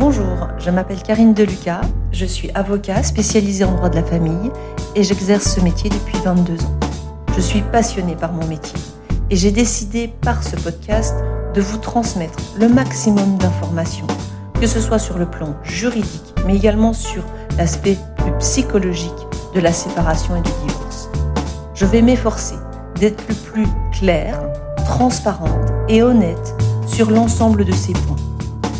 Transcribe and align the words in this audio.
Bonjour, 0.00 0.48
je 0.56 0.70
m'appelle 0.70 1.02
Karine 1.02 1.34
Deluca, 1.34 1.82
je 2.10 2.24
suis 2.24 2.50
avocat 2.54 3.02
spécialisée 3.02 3.64
en 3.64 3.72
droit 3.72 3.90
de 3.90 3.96
la 3.96 4.02
famille 4.02 4.50
et 4.96 5.02
j'exerce 5.02 5.56
ce 5.56 5.60
métier 5.60 5.90
depuis 5.90 6.16
22 6.24 6.54
ans. 6.64 6.80
Je 7.36 7.40
suis 7.42 7.60
passionnée 7.60 8.16
par 8.16 8.32
mon 8.32 8.46
métier 8.46 8.80
et 9.28 9.36
j'ai 9.36 9.50
décidé 9.50 10.10
par 10.22 10.42
ce 10.42 10.56
podcast 10.56 11.14
de 11.52 11.60
vous 11.60 11.76
transmettre 11.76 12.38
le 12.58 12.70
maximum 12.70 13.36
d'informations, 13.36 14.06
que 14.58 14.66
ce 14.66 14.80
soit 14.80 14.98
sur 14.98 15.18
le 15.18 15.26
plan 15.26 15.54
juridique, 15.64 16.34
mais 16.46 16.56
également 16.56 16.94
sur 16.94 17.22
l'aspect 17.58 17.98
plus 18.16 18.32
psychologique 18.38 19.12
de 19.54 19.60
la 19.60 19.70
séparation 19.70 20.34
et 20.34 20.40
du 20.40 20.50
divorce. 20.66 21.10
Je 21.74 21.84
vais 21.84 22.00
m'efforcer 22.00 22.56
d'être 22.98 23.22
le 23.28 23.34
plus 23.34 23.66
claire, 23.92 24.40
transparente 24.86 25.70
et 25.90 26.02
honnête 26.02 26.54
sur 26.86 27.10
l'ensemble 27.10 27.66
de 27.66 27.72
ces 27.72 27.92
points. 27.92 28.19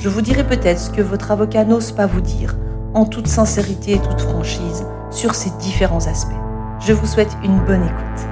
Je 0.03 0.09
vous 0.09 0.23
dirai 0.23 0.46
peut-être 0.46 0.79
ce 0.79 0.89
que 0.89 1.03
votre 1.03 1.30
avocat 1.30 1.67
n'ose 1.67 1.93
pas 1.93 2.07
vous 2.07 2.23
dire, 2.23 2.57
en 2.95 3.04
toute 3.04 3.27
sincérité 3.27 3.93
et 3.93 3.99
toute 4.00 4.23
franchise, 4.23 4.86
sur 5.11 5.35
ces 5.35 5.50
différents 5.59 6.07
aspects. 6.07 6.40
Je 6.81 6.95
vous 6.95 7.07
souhaite 7.07 7.36
une 7.45 7.63
bonne 7.67 7.82
écoute. 7.82 8.26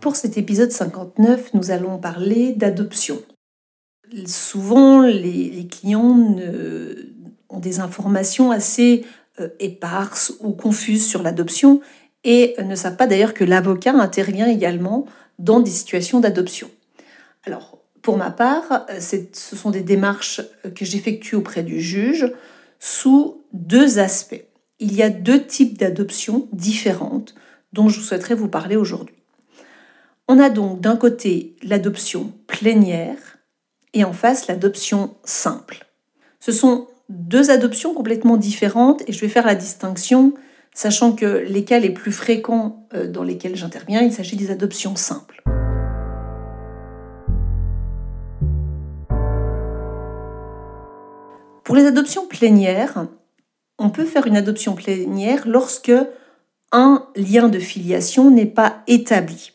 Pour 0.00 0.16
cet 0.16 0.36
épisode 0.36 0.70
59, 0.70 1.54
nous 1.54 1.70
allons 1.70 1.96
parler 1.96 2.52
d'adoption. 2.52 3.16
Souvent, 4.26 5.00
les, 5.00 5.66
clients 5.68 6.36
ont 7.48 7.60
des 7.60 7.80
informations 7.80 8.50
assez 8.50 9.06
euh, 9.40 9.48
éparses 9.58 10.34
ou 10.40 10.50
confuses 10.50 11.06
sur 11.06 11.22
l'adoption 11.22 11.80
et 12.24 12.56
ne 12.62 12.74
savent 12.74 12.96
pas 12.96 13.06
d'ailleurs 13.06 13.32
que 13.32 13.44
l'avocat 13.44 13.94
intervient 13.94 14.48
également 14.48 15.06
dans 15.38 15.60
des 15.60 15.70
situations 15.70 16.20
d'adoption. 16.20 16.68
Pour 18.02 18.16
ma 18.16 18.30
part, 18.30 18.86
euh, 18.90 19.00
ce 19.00 19.56
sont 19.56 19.70
des 19.70 19.82
démarches 19.82 20.40
euh, 20.64 20.70
que 20.70 20.84
j'effectue 20.84 21.34
auprès 21.34 21.62
du 21.62 21.80
juge 21.80 22.32
sous 22.78 23.44
deux 23.52 23.98
aspects. 23.98 24.44
Il 24.78 24.94
y 24.94 25.02
a 25.02 25.10
deux 25.10 25.44
types 25.44 25.78
d'adoptions 25.78 26.48
différentes 26.52 27.34
dont 27.72 27.88
je 27.88 28.00
souhaiterais 28.00 28.34
vous 28.34 28.48
parler 28.48 28.76
aujourd'hui. 28.76 29.16
On 30.28 30.38
a 30.38 30.48
donc 30.48 30.80
d'un 30.80 30.96
côté 30.96 31.56
l'adoption 31.62 32.32
plénière 32.46 33.38
et 33.92 34.04
en 34.04 34.12
face 34.12 34.46
l'adoption 34.46 35.14
simple. 35.24 35.86
Ce 36.38 36.52
sont 36.52 36.88
deux 37.08 37.50
adoptions 37.50 37.92
complètement 37.92 38.36
différentes 38.36 39.02
et 39.08 39.12
je 39.12 39.20
vais 39.20 39.28
faire 39.28 39.46
la 39.46 39.56
distinction 39.56 40.34
sachant 40.72 41.12
que 41.12 41.44
les 41.48 41.64
cas 41.64 41.80
les 41.80 41.90
plus 41.90 42.12
fréquents 42.12 42.86
euh, 42.94 43.08
dans 43.08 43.24
lesquels 43.24 43.56
j'interviens, 43.56 44.02
il 44.02 44.12
s'agit 44.12 44.36
des 44.36 44.50
adoptions 44.50 44.96
simples. 44.96 45.42
Pour 51.70 51.76
les 51.76 51.86
adoptions 51.86 52.26
plénières, 52.26 53.06
on 53.78 53.90
peut 53.90 54.04
faire 54.04 54.26
une 54.26 54.36
adoption 54.36 54.74
plénière 54.74 55.46
lorsque 55.46 55.92
un 56.72 57.06
lien 57.14 57.48
de 57.48 57.60
filiation 57.60 58.28
n'est 58.32 58.44
pas 58.44 58.82
établi. 58.88 59.52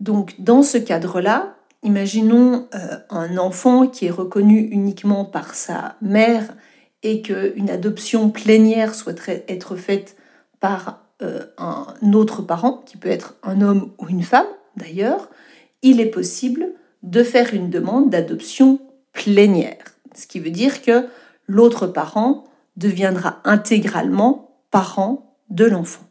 Donc 0.00 0.40
dans 0.40 0.62
ce 0.62 0.78
cadre-là, 0.78 1.56
imaginons 1.82 2.68
euh, 2.74 2.96
un 3.10 3.36
enfant 3.36 3.86
qui 3.86 4.06
est 4.06 4.10
reconnu 4.10 4.60
uniquement 4.70 5.26
par 5.26 5.54
sa 5.54 5.96
mère 6.00 6.54
et 7.02 7.20
qu'une 7.20 7.68
adoption 7.68 8.30
plénière 8.30 8.94
souhaiterait 8.94 9.44
être 9.46 9.76
faite 9.76 10.16
par 10.58 11.04
euh, 11.20 11.44
un 11.58 12.14
autre 12.14 12.40
parent, 12.40 12.82
qui 12.86 12.96
peut 12.96 13.10
être 13.10 13.34
un 13.42 13.60
homme 13.60 13.92
ou 13.98 14.08
une 14.08 14.22
femme 14.22 14.48
d'ailleurs, 14.78 15.28
il 15.82 16.00
est 16.00 16.06
possible 16.06 16.72
de 17.02 17.22
faire 17.22 17.52
une 17.52 17.68
demande 17.68 18.08
d'adoption 18.08 18.80
plénière. 19.12 19.89
Ce 20.14 20.26
qui 20.26 20.40
veut 20.40 20.50
dire 20.50 20.82
que 20.82 21.06
l'autre 21.46 21.86
parent 21.86 22.44
deviendra 22.76 23.40
intégralement 23.44 24.56
parent 24.70 25.36
de 25.50 25.64
l'enfant. 25.64 26.02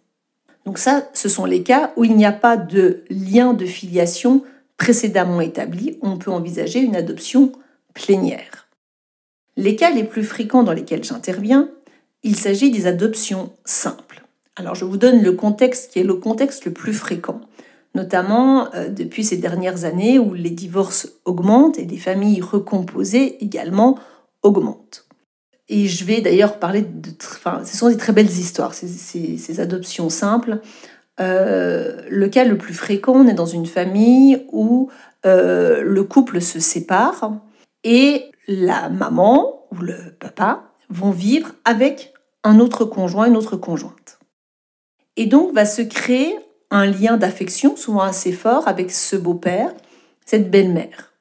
Donc 0.66 0.78
ça, 0.78 1.10
ce 1.14 1.30
sont 1.30 1.46
les 1.46 1.64
cas 1.64 1.94
où 1.96 2.04
il 2.04 2.16
n'y 2.16 2.26
a 2.26 2.32
pas 2.32 2.58
de 2.58 3.04
lien 3.10 3.54
de 3.54 3.66
filiation 3.66 4.44
précédemment 4.78 5.42
établi. 5.42 5.98
On 6.02 6.18
peut 6.18 6.32
envisager 6.32 6.80
une 6.80 6.96
adoption 6.96 7.52
plénière. 7.94 8.68
Les 9.58 9.76
cas 9.76 9.92
les 9.92 10.04
plus 10.04 10.24
fréquents 10.24 10.64
dans 10.64 10.74
lesquels 10.74 11.04
j'interviens, 11.04 11.70
il 12.24 12.36
s'agit 12.36 12.72
des 12.72 12.88
adoptions 12.88 13.52
simples. 13.66 14.24
Alors 14.56 14.76
je 14.76 14.86
vous 14.86 14.98
donne 14.98 15.22
le 15.22 15.32
contexte 15.32 15.92
qui 15.92 16.00
est 16.00 16.04
le 16.04 16.16
contexte 16.16 16.66
le 16.66 16.74
plus 16.74 16.94
fréquent 16.94 17.42
notamment 17.96 18.74
euh, 18.74 18.90
depuis 18.90 19.24
ces 19.24 19.38
dernières 19.38 19.86
années 19.86 20.20
où 20.20 20.34
les 20.34 20.50
divorces 20.50 21.10
augmentent 21.26 21.80
et 21.80 21.86
les 21.86 21.98
familles 21.98 22.42
recomposées 22.42 23.44
également 23.44 23.98
augmentent. 24.44 25.06
Et 25.68 25.88
je 25.88 26.04
vais 26.04 26.22
d'ailleurs 26.22 26.58
parler 26.58 26.82
de... 26.82 27.10
Enfin, 27.36 27.62
ce 27.64 27.78
sont 27.78 27.90
des 27.90 27.98
très 27.98 28.14
belles 28.14 28.30
histoires, 28.30 28.74
ces, 28.74 29.60
adoptions 29.60 30.10
simples. 30.10 30.62
Euh, 31.20 32.02
le 32.10 32.28
cas 32.28 32.44
le 32.44 32.58
plus 32.58 32.74
fréquent, 32.74 33.14
on 33.14 33.28
est 33.28 33.34
dans 33.34 33.46
une 33.46 33.68
famille 33.68 34.46
où 34.52 34.90
euh, 35.26 35.82
le 35.84 36.04
couple 36.04 36.42
se 36.42 36.60
sépare 36.60 37.34
et 37.84 38.32
la 38.48 38.90
maman 38.90 39.68
ou 39.72 39.82
le 39.82 39.96
papa 40.20 40.64
vont 40.90 41.12
vivre 41.12 41.52
avec 41.66 42.14
un 42.44 42.60
autre 42.60 42.86
conjoint, 42.86 43.28
une 43.28 43.38
autre 43.38 43.58
conjointe. 43.58 44.20
Et 45.18 45.26
donc 45.26 45.54
va 45.54 45.66
se 45.66 45.82
créer 45.82 46.36
un 46.72 46.86
lien 46.86 47.18
d'affection 47.18 47.76
souvent 47.76 48.02
assez 48.02 48.32
fort 48.32 48.68
avec 48.68 48.92
ce 48.92 49.16
beau-père, 49.16 49.74
cette 50.26 50.52
belle-mère. 50.52 51.14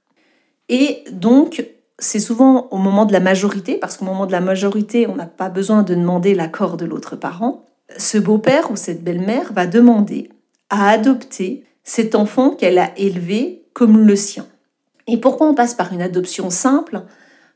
Et 0.68 1.04
donc, 1.10 1.64
c'est 1.98 2.20
souvent 2.20 2.68
au 2.70 2.76
moment 2.76 3.06
de 3.06 3.12
la 3.12 3.20
majorité, 3.20 3.74
parce 3.74 3.96
qu'au 3.96 4.04
moment 4.04 4.26
de 4.26 4.32
la 4.32 4.40
majorité, 4.40 5.06
on 5.06 5.16
n'a 5.16 5.26
pas 5.26 5.48
besoin 5.48 5.82
de 5.82 5.94
demander 5.94 6.34
l'accord 6.34 6.76
de 6.76 6.84
l'autre 6.84 7.16
parent. 7.16 7.64
Ce 7.96 8.18
beau-père 8.18 8.70
ou 8.70 8.76
cette 8.76 9.02
belle-mère 9.02 9.52
va 9.52 9.66
demander 9.66 10.30
à 10.70 10.90
adopter 10.90 11.64
cet 11.82 12.14
enfant 12.14 12.50
qu'elle 12.50 12.78
a 12.78 12.96
élevé 12.98 13.64
comme 13.72 13.98
le 13.98 14.16
sien. 14.16 14.46
Et 15.06 15.16
pourquoi 15.16 15.48
on 15.48 15.54
passe 15.54 15.74
par 15.74 15.92
une 15.92 16.02
adoption 16.02 16.50
simple? 16.50 17.02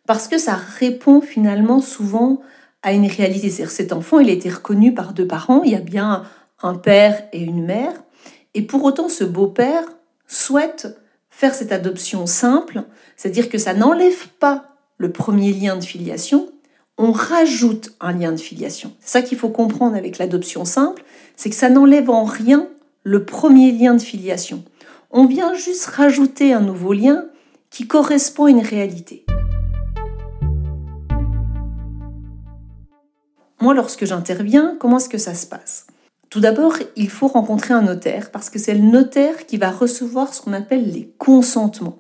Parce 0.07 0.27
que 0.27 0.39
ça 0.39 0.55
répond 0.55 1.21
finalement 1.21 1.81
souvent 1.81 2.41
à 2.83 2.93
une 2.93 3.07
réalité. 3.07 3.51
C'est-à-dire 3.51 3.71
cet 3.71 3.93
enfant, 3.93 4.19
il 4.19 4.31
a 4.31 4.33
été 4.33 4.49
reconnu 4.49 4.95
par 4.95 5.13
deux 5.13 5.27
parents, 5.27 5.63
il 5.63 5.73
y 5.73 5.77
a 5.77 5.81
bien 5.81 6.25
un 6.63 6.75
père 6.75 7.23
et 7.33 7.41
une 7.41 7.65
mère. 7.65 7.93
Et 8.55 8.63
pour 8.63 8.85
autant, 8.85 9.09
ce 9.09 9.25
beau-père 9.25 9.85
souhaite 10.27 10.99
faire 11.31 11.55
cette 11.55 11.73
adoption 11.73 12.27
simple, 12.27 12.83
c'est-à-dire 13.17 13.49
que 13.49 13.59
ça 13.59 13.75
n'enlève 13.75 14.29
pas 14.39 14.67
le 14.99 15.11
premier 15.11 15.53
lien 15.53 15.77
de 15.77 15.85
filiation, 15.85 16.49
on 16.99 17.11
rajoute 17.11 17.93
un 18.01 18.13
lien 18.13 18.33
de 18.33 18.37
filiation. 18.37 18.93
C'est 19.01 19.11
ça 19.11 19.23
qu'il 19.23 19.39
faut 19.39 19.49
comprendre 19.49 19.97
avec 19.97 20.19
l'adoption 20.19 20.65
simple, 20.65 21.03
c'est 21.37 21.51
que 21.51 21.57
ça 21.57 21.71
n'enlève 21.71 22.11
en 22.11 22.25
rien 22.25 22.69
le 23.03 23.25
premier 23.25 23.73
lien 23.73 23.95
de 23.95 24.03
filiation. 24.03 24.63
On 25.11 25.27
vient 25.27 25.55
juste 25.55 25.87
rajouter 25.87 26.53
un 26.53 26.61
nouveau 26.61 26.93
lien 26.93 27.25
qui 27.71 27.87
correspond 27.87 28.45
à 28.45 28.51
une 28.51 28.61
réalité. 28.61 29.25
Moi, 33.61 33.75
lorsque 33.75 34.05
j'interviens, 34.05 34.77
comment 34.79 34.99
est-ce 34.99 35.09
que 35.09 35.19
ça 35.19 35.35
se 35.35 35.47
passe? 35.47 35.87
Tout 36.33 36.41
d'abord, 36.41 36.77
il 36.97 37.11
faut 37.11 37.27
rencontrer 37.27 37.75
un 37.75 37.83
notaire 37.83 38.31
parce 38.31 38.49
que 38.49 38.59
c'est 38.59 38.73
le 38.73 38.81
notaire 38.81 39.45
qui 39.45 39.59
va 39.59 39.71
recevoir 39.71 40.33
ce 40.33 40.41
qu'on 40.41 40.55
appelle 40.55 40.91
les 40.91 41.13
consentements, 41.19 41.99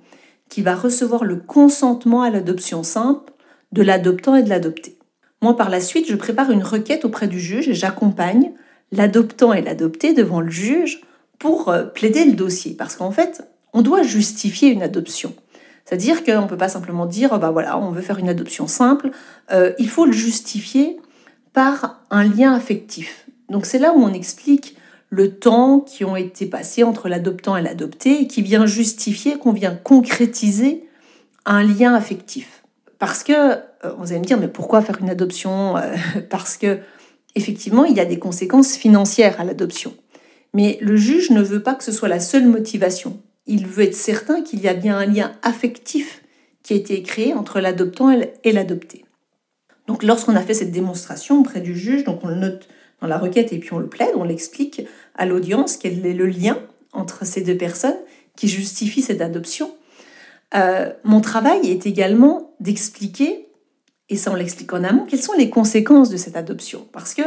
qui 0.48 0.62
va 0.62 0.74
recevoir 0.74 1.24
le 1.24 1.36
consentement 1.36 2.22
à 2.22 2.30
l'adoption 2.30 2.82
simple 2.82 3.30
de 3.72 3.82
l'adoptant 3.82 4.34
et 4.34 4.42
de 4.42 4.48
l'adopté. 4.48 4.96
Moi, 5.42 5.54
par 5.54 5.68
la 5.68 5.82
suite, 5.82 6.06
je 6.08 6.16
prépare 6.16 6.50
une 6.50 6.62
requête 6.62 7.04
auprès 7.04 7.28
du 7.28 7.38
juge 7.38 7.68
et 7.68 7.74
j'accompagne 7.74 8.52
l'adoptant 8.90 9.52
et 9.52 9.60
l'adopté 9.60 10.14
devant 10.14 10.40
le 10.40 10.50
juge 10.50 11.02
pour 11.38 11.68
euh, 11.68 11.82
plaider 11.82 12.24
le 12.24 12.32
dossier. 12.32 12.72
Parce 12.72 12.96
qu'en 12.96 13.10
fait, 13.10 13.46
on 13.74 13.82
doit 13.82 14.02
justifier 14.02 14.70
une 14.70 14.82
adoption. 14.82 15.34
C'est-à-dire 15.84 16.24
qu'on 16.24 16.40
ne 16.40 16.48
peut 16.48 16.56
pas 16.56 16.70
simplement 16.70 17.04
dire, 17.04 17.38
bah 17.38 17.50
voilà, 17.50 17.78
on 17.78 17.90
veut 17.90 18.00
faire 18.00 18.18
une 18.18 18.30
adoption 18.30 18.66
simple. 18.66 19.10
Euh, 19.52 19.74
il 19.78 19.90
faut 19.90 20.06
le 20.06 20.12
justifier 20.12 20.98
par 21.52 22.02
un 22.10 22.24
lien 22.24 22.54
affectif. 22.54 23.26
Donc 23.52 23.66
c'est 23.66 23.78
là 23.78 23.92
où 23.94 24.02
on 24.02 24.12
explique 24.12 24.76
le 25.10 25.36
temps 25.36 25.80
qui 25.80 26.06
ont 26.06 26.16
été 26.16 26.46
passés 26.46 26.82
entre 26.82 27.08
l'adoptant 27.10 27.54
et 27.56 27.62
l'adopté 27.62 28.26
qui 28.26 28.40
vient 28.40 28.64
justifier 28.64 29.36
qu'on 29.36 29.52
vient 29.52 29.74
concrétiser 29.74 30.88
un 31.44 31.62
lien 31.62 31.94
affectif. 31.94 32.62
Parce 32.98 33.22
que, 33.22 33.32
euh, 33.32 33.92
vous 33.98 34.12
allez 34.12 34.20
me 34.20 34.24
dire, 34.24 34.40
mais 34.40 34.48
pourquoi 34.48 34.80
faire 34.80 34.98
une 35.00 35.10
adoption 35.10 35.76
euh, 35.76 35.94
Parce 36.30 36.56
que, 36.56 36.78
effectivement, 37.34 37.84
il 37.84 37.94
y 37.94 38.00
a 38.00 38.06
des 38.06 38.18
conséquences 38.18 38.74
financières 38.74 39.38
à 39.38 39.44
l'adoption. 39.44 39.92
Mais 40.54 40.78
le 40.80 40.96
juge 40.96 41.30
ne 41.30 41.42
veut 41.42 41.62
pas 41.62 41.74
que 41.74 41.84
ce 41.84 41.92
soit 41.92 42.08
la 42.08 42.20
seule 42.20 42.46
motivation. 42.46 43.20
Il 43.46 43.66
veut 43.66 43.84
être 43.84 43.94
certain 43.94 44.40
qu'il 44.40 44.60
y 44.60 44.68
a 44.68 44.74
bien 44.74 44.96
un 44.96 45.06
lien 45.06 45.32
affectif 45.42 46.22
qui 46.62 46.72
a 46.72 46.76
été 46.76 47.02
créé 47.02 47.34
entre 47.34 47.60
l'adoptant 47.60 48.16
et 48.44 48.52
l'adopté. 48.52 49.04
Donc, 49.88 50.04
lorsqu'on 50.04 50.36
a 50.36 50.40
fait 50.40 50.54
cette 50.54 50.70
démonstration 50.70 51.40
auprès 51.40 51.60
du 51.60 51.76
juge, 51.76 52.04
donc 52.04 52.20
on 52.24 52.28
le 52.28 52.36
note 52.36 52.68
la 53.06 53.18
requête 53.18 53.52
et 53.52 53.58
puis 53.58 53.72
on 53.72 53.78
le 53.78 53.88
plaide, 53.88 54.12
on 54.14 54.24
l'explique 54.24 54.82
à 55.14 55.26
l'audience 55.26 55.76
quel 55.76 56.04
est 56.06 56.14
le 56.14 56.26
lien 56.26 56.58
entre 56.92 57.24
ces 57.24 57.40
deux 57.40 57.56
personnes 57.56 57.96
qui 58.36 58.48
justifie 58.48 59.02
cette 59.02 59.20
adoption. 59.20 59.74
Euh, 60.54 60.92
mon 61.04 61.20
travail 61.20 61.70
est 61.70 61.86
également 61.86 62.54
d'expliquer, 62.60 63.48
et 64.08 64.16
ça 64.16 64.30
on 64.30 64.34
l'explique 64.34 64.72
en 64.72 64.84
amont, 64.84 65.06
quelles 65.06 65.22
sont 65.22 65.32
les 65.36 65.50
conséquences 65.50 66.10
de 66.10 66.16
cette 66.16 66.36
adoption. 66.36 66.86
Parce 66.92 67.14
que 67.14 67.22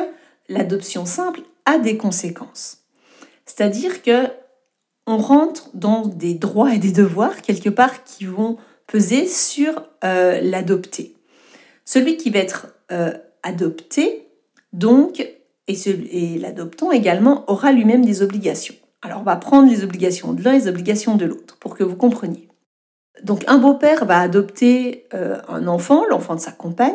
l'adoption 0.50 1.06
simple 1.06 1.42
a 1.66 1.78
des 1.80 1.98
conséquences. 1.98 2.84
C'est-à-dire 3.46 4.02
que 4.02 4.28
on 5.08 5.18
rentre 5.18 5.70
dans 5.76 6.08
des 6.08 6.34
droits 6.34 6.74
et 6.74 6.80
des 6.80 6.92
devoirs 6.92 7.42
quelque 7.42 7.70
part 7.70 8.04
qui 8.04 8.26
vont 8.26 8.58
peser 8.88 9.28
sur 9.28 9.88
euh, 10.04 10.40
l'adopté. 10.42 11.16
Celui 11.86 12.18
qui 12.18 12.32
va 12.32 12.40
être 12.40 12.68
euh, 12.92 13.14
adopté, 13.44 14.28
donc, 14.74 15.28
et, 15.68 16.38
l'adoptant 16.40 16.92
également, 16.92 17.44
aura 17.48 17.72
lui-même 17.72 18.06
des 18.06 18.22
obligations. 18.22 18.76
Alors 19.02 19.22
on 19.22 19.24
va 19.24 19.36
prendre 19.36 19.70
les 19.70 19.84
obligations 19.84 20.34
de 20.34 20.44
l'un 20.44 20.54
et 20.54 20.60
les 20.60 20.68
obligations 20.68 21.16
de 21.16 21.26
l'autre 21.26 21.58
pour 21.58 21.76
que 21.76 21.84
vous 21.84 21.96
compreniez. 21.96 22.48
Donc 23.24 23.44
un 23.48 23.58
beau-père 23.58 24.06
va 24.06 24.20
adopter 24.20 25.06
euh, 25.14 25.38
un 25.48 25.68
enfant, 25.68 26.06
l'enfant 26.10 26.36
de 26.36 26.40
sa 26.40 26.52
compagne. 26.52 26.94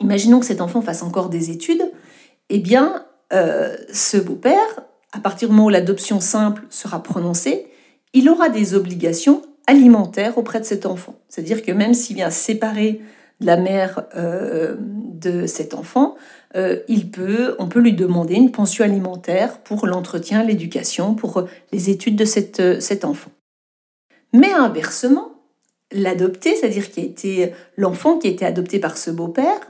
Imaginons 0.00 0.40
que 0.40 0.46
cet 0.46 0.60
enfant 0.60 0.80
fasse 0.80 1.02
encore 1.02 1.28
des 1.28 1.50
études. 1.50 1.90
Eh 2.50 2.58
bien, 2.58 3.04
ce 3.30 4.16
beau-père 4.16 4.88
à 5.12 5.20
partir 5.20 5.48
du 5.48 5.54
moment 5.54 5.66
où 5.66 5.70
l'adoption 5.70 6.20
simple 6.20 6.64
sera 6.70 7.02
prononcée, 7.02 7.66
il 8.12 8.28
aura 8.28 8.48
des 8.48 8.74
obligations 8.74 9.42
alimentaires 9.66 10.38
auprès 10.38 10.60
de 10.60 10.64
cet 10.64 10.86
enfant. 10.86 11.14
C'est-à-dire 11.28 11.62
que 11.62 11.72
même 11.72 11.94
s'il 11.94 12.16
vient 12.16 12.30
séparer 12.30 13.00
la 13.40 13.56
mère 13.56 14.04
euh, 14.16 14.76
de 14.78 15.46
cet 15.46 15.74
enfant, 15.74 16.16
euh, 16.56 16.80
il 16.88 17.10
peut, 17.10 17.54
on 17.58 17.68
peut 17.68 17.80
lui 17.80 17.92
demander 17.92 18.34
une 18.34 18.50
pension 18.50 18.84
alimentaire 18.84 19.58
pour 19.58 19.86
l'entretien, 19.86 20.42
l'éducation, 20.42 21.14
pour 21.14 21.44
les 21.72 21.90
études 21.90 22.16
de 22.16 22.24
cet 22.24 23.04
enfant. 23.04 23.30
Mais 24.32 24.52
inversement, 24.52 25.32
l'adopté, 25.92 26.54
c'est-à-dire 26.54 26.90
qui 26.90 27.00
a 27.00 27.04
été 27.04 27.52
l'enfant 27.76 28.18
qui 28.18 28.28
a 28.28 28.30
été 28.30 28.44
adopté 28.44 28.78
par 28.78 28.96
ce 28.98 29.10
beau-père, 29.10 29.60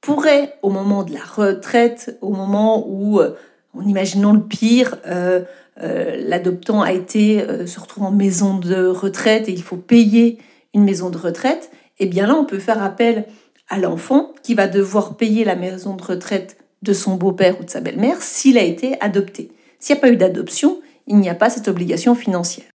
pourrait, 0.00 0.56
au 0.62 0.70
moment 0.70 1.02
de 1.02 1.14
la 1.14 1.24
retraite, 1.24 2.18
au 2.20 2.30
moment 2.30 2.86
où 2.86 3.20
euh, 3.20 3.34
en 3.76 3.86
imaginant 3.86 4.32
le 4.32 4.42
pire, 4.42 4.96
euh, 5.06 5.42
euh, 5.82 6.16
l'adoptant 6.28 6.82
a 6.82 6.92
été, 6.92 7.42
euh, 7.42 7.66
se 7.66 7.80
retrouve 7.80 8.04
en 8.04 8.10
maison 8.12 8.56
de 8.56 8.86
retraite 8.86 9.48
et 9.48 9.52
il 9.52 9.62
faut 9.62 9.76
payer 9.76 10.38
une 10.74 10.84
maison 10.84 11.10
de 11.10 11.18
retraite, 11.18 11.70
et 11.70 11.83
eh 11.98 12.06
bien 12.06 12.26
là, 12.26 12.34
on 12.34 12.44
peut 12.44 12.58
faire 12.58 12.82
appel 12.82 13.26
à 13.68 13.78
l'enfant 13.78 14.32
qui 14.42 14.54
va 14.54 14.66
devoir 14.66 15.16
payer 15.16 15.44
la 15.44 15.56
maison 15.56 15.94
de 15.94 16.02
retraite 16.02 16.58
de 16.82 16.92
son 16.92 17.14
beau-père 17.14 17.60
ou 17.60 17.64
de 17.64 17.70
sa 17.70 17.80
belle-mère 17.80 18.20
s'il 18.20 18.58
a 18.58 18.62
été 18.62 19.00
adopté. 19.00 19.50
S'il 19.78 19.94
n'y 19.94 19.98
a 19.98 20.02
pas 20.02 20.10
eu 20.10 20.16
d'adoption, 20.16 20.80
il 21.06 21.16
n'y 21.16 21.28
a 21.28 21.34
pas 21.34 21.50
cette 21.50 21.68
obligation 21.68 22.14
financière. 22.14 22.66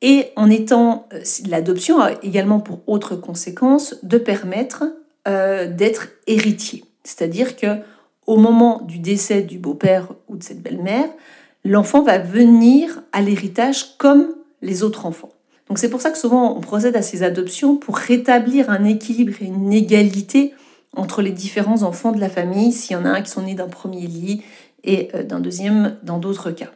Et 0.00 0.30
en 0.34 0.50
étant, 0.50 1.08
l'adoption 1.48 2.00
a 2.00 2.12
également 2.22 2.58
pour 2.58 2.80
autre 2.88 3.14
conséquence 3.14 3.96
de 4.02 4.18
permettre 4.18 4.84
d'être 5.24 6.08
héritier. 6.26 6.84
C'est-à-dire 7.04 7.56
que 7.56 7.78
au 8.26 8.36
moment 8.36 8.82
du 8.82 8.98
décès 8.98 9.42
du 9.42 9.58
beau-père 9.58 10.08
ou 10.28 10.36
de 10.36 10.42
cette 10.42 10.62
belle-mère, 10.62 11.08
l'enfant 11.64 12.02
va 12.02 12.18
venir 12.18 13.02
à 13.12 13.22
l'héritage 13.22 13.96
comme 13.98 14.34
les 14.60 14.82
autres 14.82 15.06
enfants. 15.06 15.31
C'est 15.76 15.88
pour 15.88 16.00
ça 16.00 16.10
que 16.10 16.18
souvent 16.18 16.56
on 16.56 16.60
procède 16.60 16.96
à 16.96 17.02
ces 17.02 17.22
adoptions 17.22 17.76
pour 17.76 17.96
rétablir 17.96 18.70
un 18.70 18.84
équilibre 18.84 19.34
et 19.40 19.46
une 19.46 19.72
égalité 19.72 20.54
entre 20.96 21.22
les 21.22 21.30
différents 21.30 21.82
enfants 21.82 22.12
de 22.12 22.20
la 22.20 22.28
famille, 22.28 22.72
s'il 22.72 22.92
y 22.92 22.96
en 22.98 23.04
a 23.04 23.10
un 23.10 23.22
qui 23.22 23.30
sont 23.30 23.42
nés 23.42 23.54
d'un 23.54 23.68
premier 23.68 24.06
lit 24.06 24.42
et 24.84 25.08
euh, 25.14 25.22
d'un 25.22 25.40
deuxième 25.40 25.96
dans 26.02 26.18
d'autres 26.18 26.50
cas. 26.50 26.70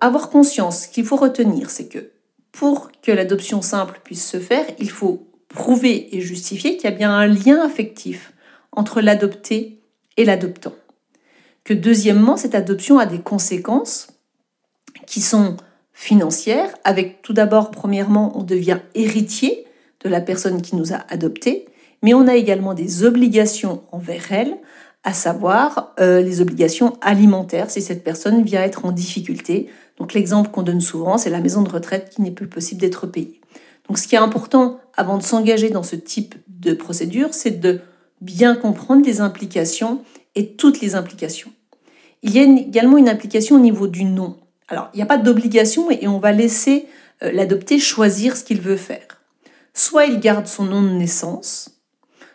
Avoir 0.00 0.28
conscience, 0.28 0.82
ce 0.82 0.88
qu'il 0.88 1.06
faut 1.06 1.16
retenir, 1.16 1.70
c'est 1.70 1.88
que 1.88 2.10
pour 2.52 2.90
que 3.02 3.12
l'adoption 3.12 3.62
simple 3.62 4.00
puisse 4.04 4.28
se 4.28 4.38
faire, 4.38 4.66
il 4.78 4.90
faut 4.90 5.26
prouver 5.48 6.14
et 6.14 6.20
justifier 6.20 6.76
qu'il 6.76 6.90
y 6.90 6.92
a 6.92 6.96
bien 6.96 7.10
un 7.10 7.26
lien 7.26 7.60
affectif 7.64 8.32
entre 8.72 9.00
l'adopté 9.00 9.80
et 10.16 10.24
l'adoptant. 10.24 10.74
Que 11.64 11.74
deuxièmement, 11.74 12.36
cette 12.36 12.54
adoption 12.54 12.98
a 12.98 13.06
des 13.06 13.20
conséquences 13.20 14.08
qui 15.06 15.20
sont 15.20 15.56
financières, 15.92 16.74
avec 16.84 17.22
tout 17.22 17.32
d'abord, 17.32 17.70
premièrement, 17.70 18.38
on 18.38 18.42
devient 18.42 18.78
héritier 18.94 19.66
de 20.04 20.08
la 20.08 20.20
personne 20.20 20.60
qui 20.60 20.76
nous 20.76 20.92
a 20.92 21.04
adoptés, 21.08 21.66
mais 22.02 22.14
on 22.14 22.28
a 22.28 22.34
également 22.34 22.74
des 22.74 23.04
obligations 23.04 23.82
envers 23.92 24.30
elle, 24.30 24.58
à 25.04 25.12
savoir 25.12 25.94
euh, 26.00 26.20
les 26.20 26.40
obligations 26.40 26.98
alimentaires 27.00 27.70
si 27.70 27.80
cette 27.80 28.04
personne 28.04 28.42
vient 28.42 28.62
être 28.62 28.84
en 28.84 28.92
difficulté. 28.92 29.68
Donc 29.98 30.12
l'exemple 30.12 30.50
qu'on 30.50 30.62
donne 30.62 30.80
souvent, 30.80 31.16
c'est 31.16 31.30
la 31.30 31.40
maison 31.40 31.62
de 31.62 31.70
retraite 31.70 32.10
qui 32.10 32.22
n'est 32.22 32.30
plus 32.30 32.48
possible 32.48 32.80
d'être 32.80 33.06
payée. 33.06 33.40
Donc 33.88 33.98
ce 33.98 34.08
qui 34.08 34.16
est 34.16 34.18
important 34.18 34.80
avant 34.96 35.16
de 35.16 35.22
s'engager 35.22 35.70
dans 35.70 35.84
ce 35.84 35.96
type 35.96 36.34
de 36.48 36.74
procédure, 36.74 37.28
c'est 37.32 37.60
de 37.60 37.80
bien 38.20 38.56
comprendre 38.56 39.04
les 39.04 39.20
implications 39.20 40.02
et 40.34 40.54
toutes 40.54 40.80
les 40.80 40.94
implications. 40.94 41.52
Il 42.22 42.32
y 42.32 42.40
a 42.40 42.42
également 42.42 42.98
une 42.98 43.08
implication 43.08 43.56
au 43.56 43.60
niveau 43.60 43.86
du 43.86 44.04
nom. 44.04 44.36
Alors, 44.68 44.88
il 44.92 44.96
n'y 44.96 45.02
a 45.02 45.06
pas 45.06 45.18
d'obligation 45.18 45.90
et 45.90 46.08
on 46.08 46.18
va 46.18 46.32
laisser 46.32 46.86
euh, 47.22 47.30
l'adopté 47.32 47.78
choisir 47.78 48.36
ce 48.36 48.44
qu'il 48.44 48.60
veut 48.60 48.76
faire. 48.76 49.06
Soit 49.74 50.06
il 50.06 50.20
garde 50.20 50.46
son 50.46 50.64
nom 50.64 50.82
de 50.82 50.90
naissance, 50.90 51.80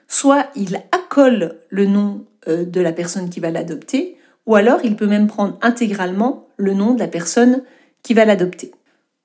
soit 0.08 0.48
il 0.56 0.82
accole 0.92 1.60
le 1.70 1.86
nom 1.86 2.26
euh, 2.48 2.66
de 2.66 2.82
la 2.82 2.94
personne 2.94 3.30
qui 3.30 3.40
va 3.40 3.52
l'adopter, 3.52 4.18
ou 4.46 4.56
alors 4.56 4.80
il 4.84 4.96
peut 4.96 5.08
même 5.08 5.28
prendre 5.28 5.58
intégralement 5.62 6.48
le 6.58 6.74
nom 6.74 6.94
de 6.94 7.00
la 7.00 7.08
personne 7.08 7.64
qui 8.04 8.14
va 8.14 8.26
l'adopter. 8.26 8.72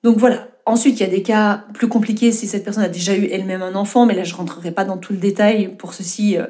Donc 0.03 0.19
voilà, 0.19 0.49
Ensuite, 0.69 0.99
il 0.99 1.05
y 1.05 1.07
a 1.07 1.11
des 1.11 1.23
cas 1.23 1.65
plus 1.75 1.87
compliqués 1.87 2.33
si 2.33 2.49
cette 2.49 2.65
personne 2.65 2.83
a 2.83 2.89
déjà 2.89 3.17
eu 3.17 3.27
elle-même 3.27 3.63
un 3.63 3.77
enfant, 3.77 4.05
mais 4.05 4.15
là, 4.15 4.25
je 4.25 4.33
ne 4.33 4.39
rentrerai 4.39 4.73
pas 4.73 4.85
dans 4.85 4.97
tout 4.97 5.13
le 5.13 5.21
détail. 5.21 5.69
Pour 5.69 5.95
ceci, 5.95 6.33
il 6.33 6.49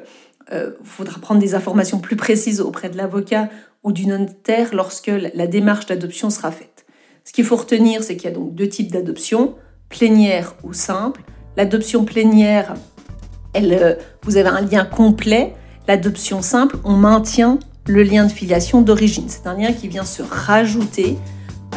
euh, 0.51 0.71
faudra 0.83 1.21
prendre 1.21 1.39
des 1.39 1.53
informations 1.53 1.99
plus 1.99 2.15
précises 2.15 2.59
auprès 2.59 2.89
de 2.89 2.97
l'avocat 2.97 3.47
ou 3.87 3.93
du 3.93 4.05
notaire 4.05 4.73
lorsque 4.73 5.09
la 5.33 5.47
démarche 5.47 5.85
d'adoption 5.85 6.29
sera 6.29 6.51
faite. 6.51 6.85
Ce 7.23 7.31
qu'il 7.31 7.45
faut 7.45 7.55
retenir, 7.55 8.03
c'est 8.03 8.17
qu'il 8.17 8.29
y 8.29 8.33
a 8.33 8.35
donc 8.35 8.53
deux 8.53 8.67
types 8.67 8.91
d'adoption, 8.91 9.55
plénière 9.87 10.55
ou 10.63 10.73
simple. 10.73 11.21
L'adoption 11.55 12.03
plénière, 12.03 12.73
euh, 13.55 13.95
vous 14.23 14.35
avez 14.35 14.49
un 14.49 14.59
lien 14.59 14.83
complet. 14.83 15.53
L'adoption 15.87 16.41
simple, 16.41 16.75
on 16.83 16.97
maintient 16.97 17.59
le 17.87 18.03
lien 18.03 18.25
de 18.25 18.31
filiation 18.31 18.81
d'origine. 18.81 19.29
C'est 19.29 19.47
un 19.47 19.55
lien 19.55 19.71
qui 19.71 19.87
vient 19.87 20.03
se 20.03 20.21
rajouter 20.21 21.17